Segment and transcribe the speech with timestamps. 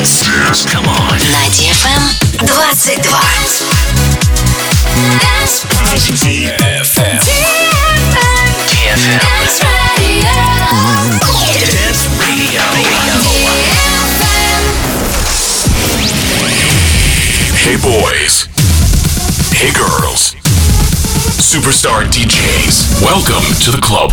[0.00, 0.24] Dance.
[0.24, 0.64] Dance.
[0.64, 1.12] Come on.
[1.28, 2.00] На DFM
[2.38, 3.04] 22.
[5.20, 5.66] Dance.
[6.24, 7.20] DFM.
[8.64, 9.20] DFM.
[11.60, 12.64] Dance Radio.
[12.64, 12.64] Dance Radio.
[17.60, 18.48] Hey boys.
[19.52, 20.32] Hey girls.
[21.36, 23.02] Superstar DJs.
[23.04, 24.12] Welcome to the club.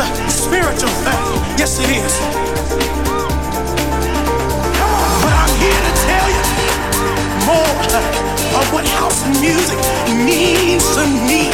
[0.00, 1.20] a spiritual thing.
[1.60, 2.14] Yes, it is.
[5.20, 6.44] But I'm here to tell you
[7.44, 7.76] more
[8.56, 9.76] of what house music
[10.08, 11.52] means to me.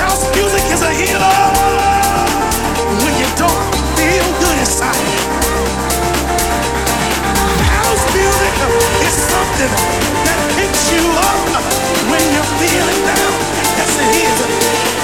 [0.00, 1.40] House music is a healer
[3.04, 3.64] when you don't
[4.00, 5.04] feel good inside.
[7.68, 8.54] House music
[9.04, 9.72] is something
[10.24, 11.48] that picks you up
[12.08, 13.32] when you're feeling down.
[13.76, 14.97] Yes, it is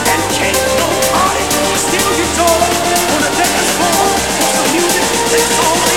[2.37, 2.59] door
[3.15, 4.03] on the dance floor.
[4.43, 5.07] What's the music?
[5.35, 5.94] It's all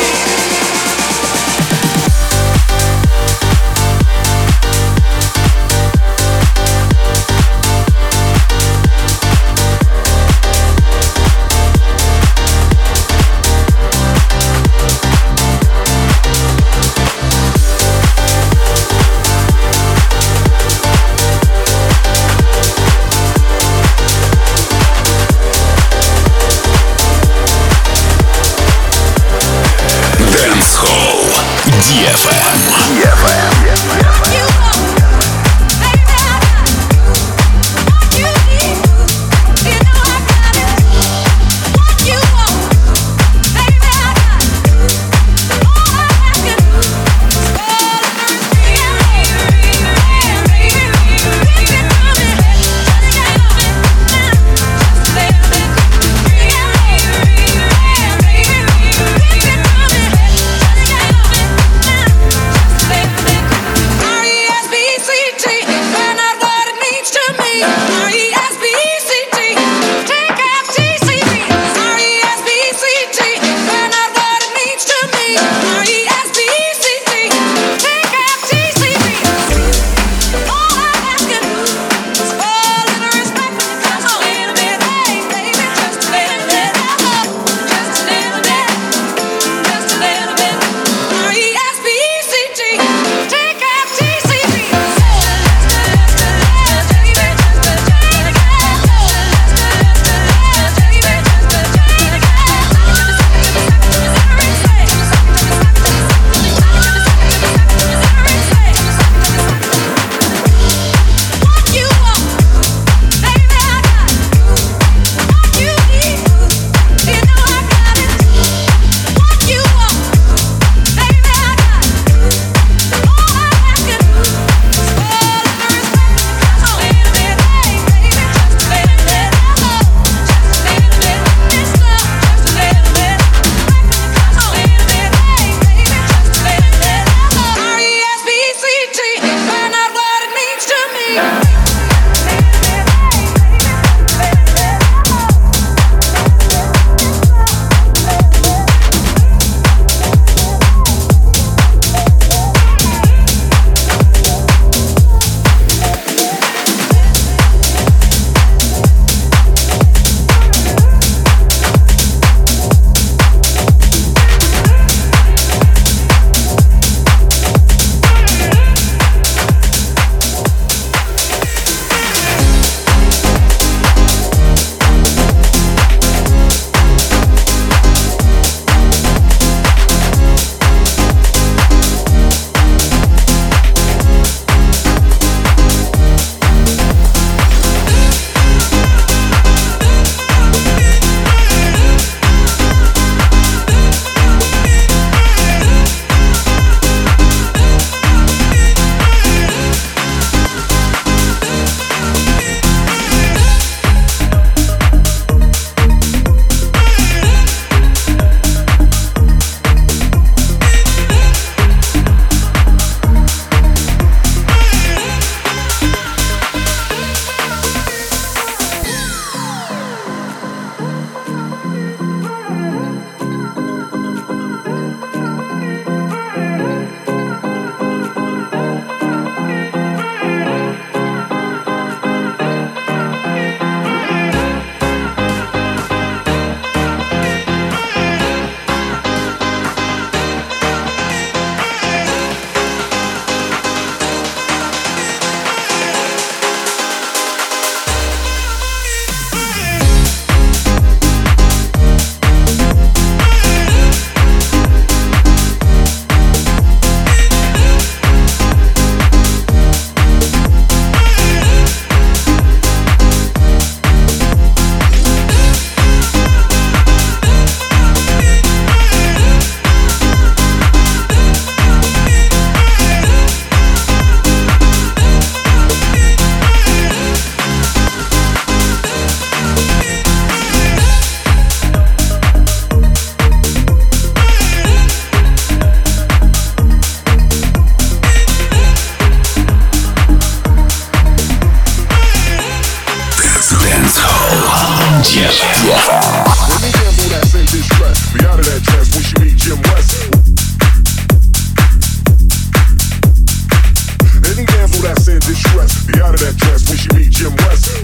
[307.17, 307.83] Jim West.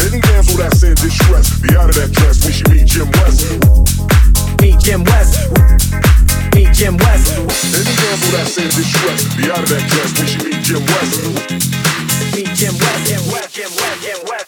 [0.00, 1.58] Any damsel that's in distress.
[1.60, 3.50] Be out of that dress when she meet Jim West.
[4.62, 5.50] Meet Jim West.
[6.54, 7.34] Meet Jim West.
[7.74, 9.36] Any damsel that's in distress.
[9.36, 11.18] Be out of that dress when she meet Jim West.
[12.36, 13.06] Meet Jim West.
[13.06, 13.54] Jim West.
[13.54, 14.02] Jim West.
[14.02, 14.47] Jim West.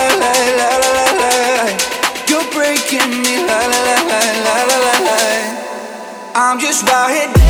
[6.51, 7.40] I'm just out here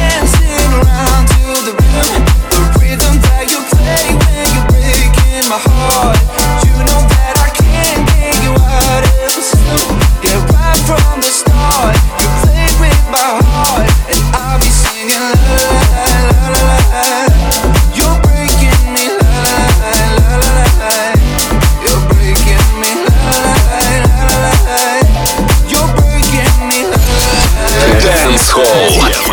[28.61, 29.30] What?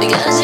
[0.00, 0.35] Dance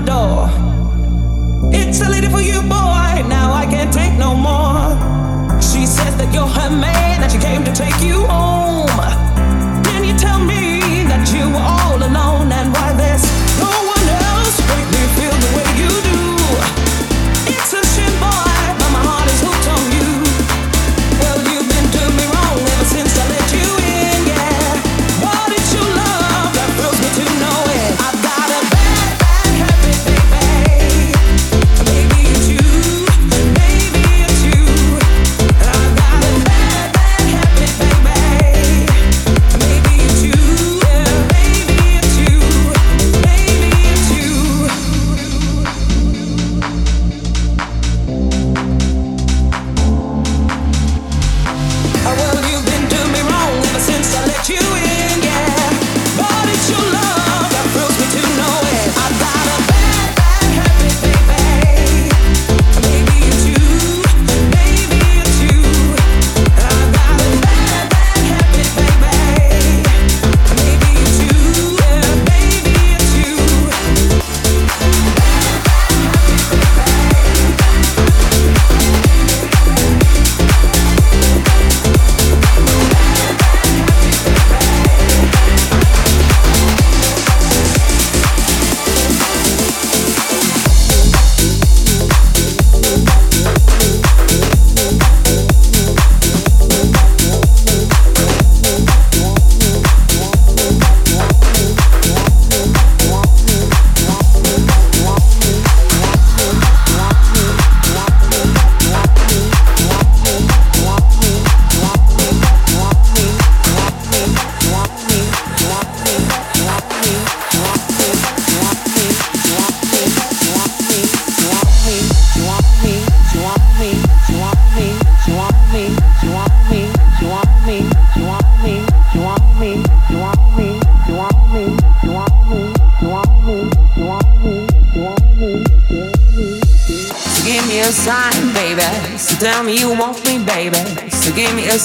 [0.00, 1.70] my door.
[1.72, 3.26] It's a lady for you, boy.
[3.28, 5.60] Now I can't take no more.
[5.60, 8.57] She says that you're her man, that she came to take you home.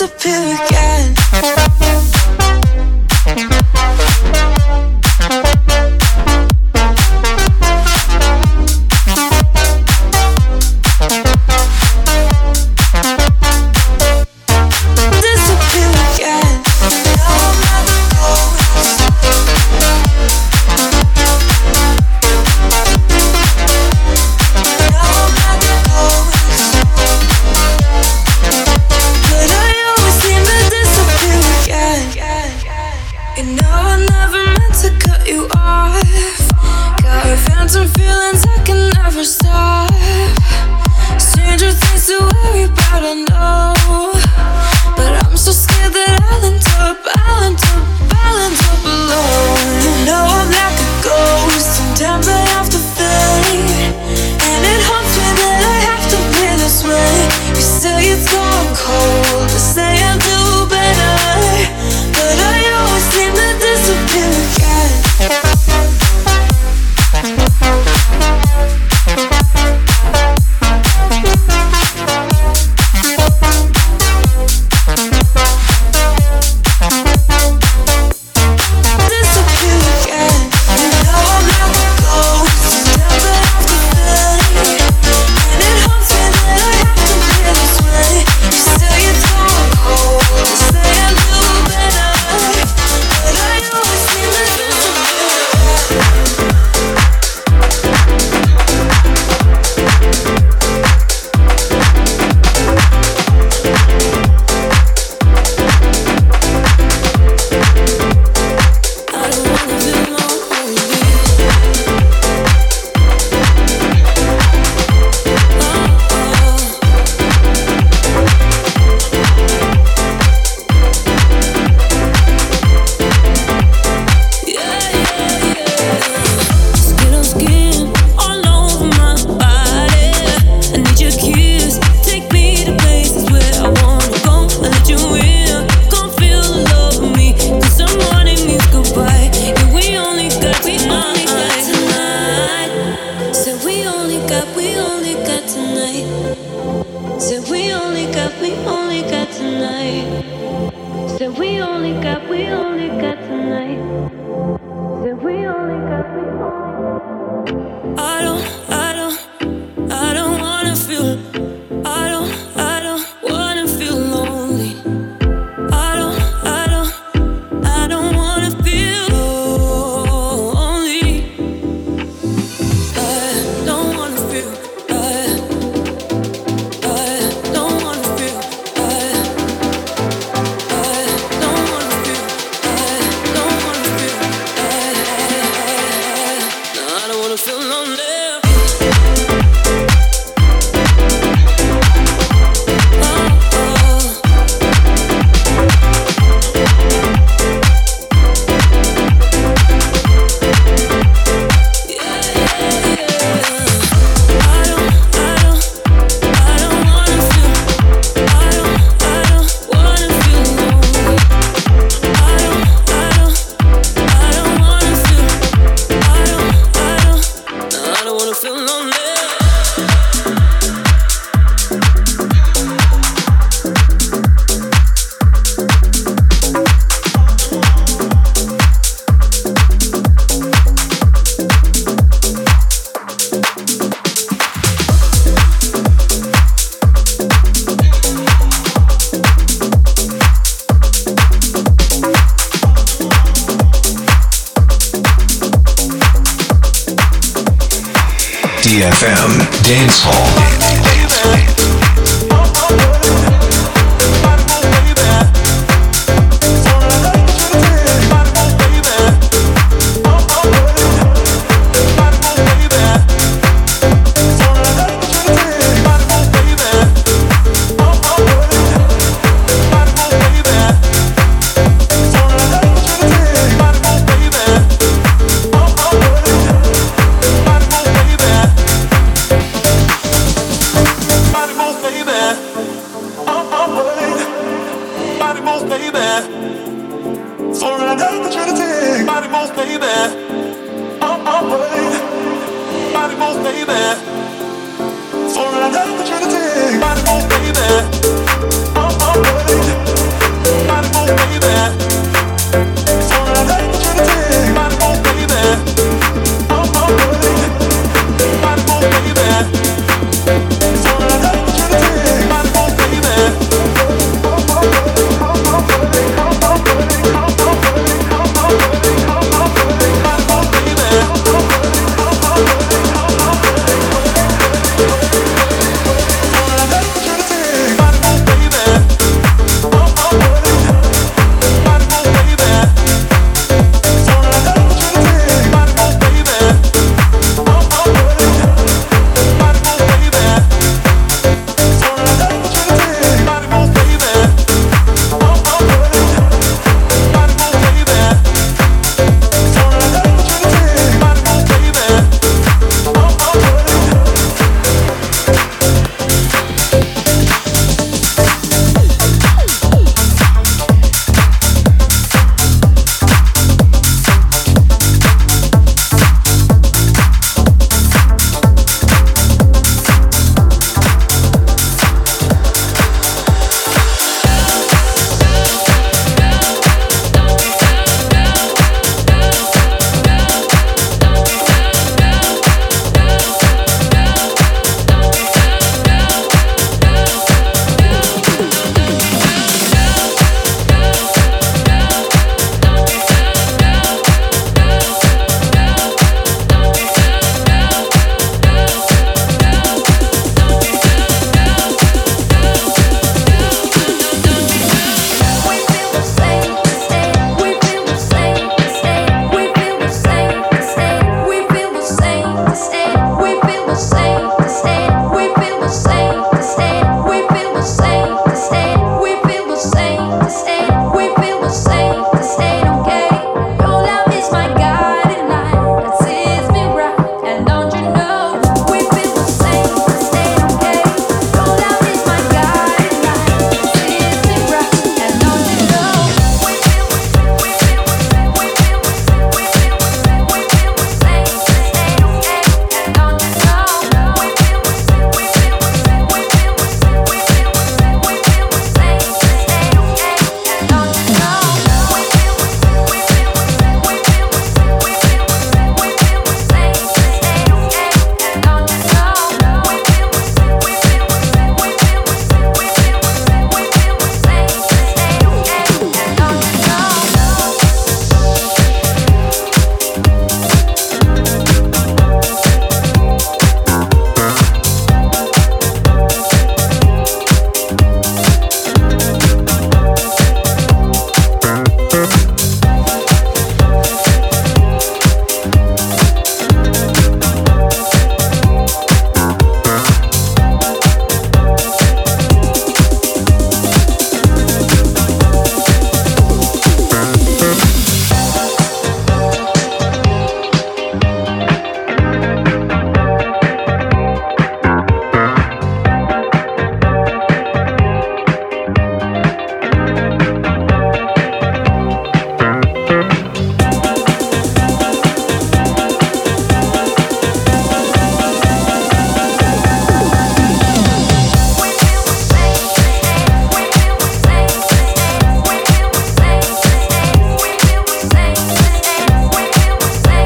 [0.00, 2.19] disappear again.